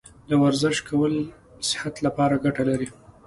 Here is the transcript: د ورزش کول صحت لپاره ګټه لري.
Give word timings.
د 0.29 0.31
ورزش 0.43 0.77
کول 0.89 1.13
صحت 1.69 1.95
لپاره 2.05 2.41
ګټه 2.45 2.63
لري. 2.69 2.87